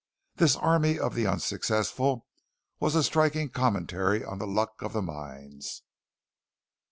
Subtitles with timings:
[0.37, 2.25] This army of the unsuccessful
[2.79, 5.83] was a striking commentary on the luck of the mines.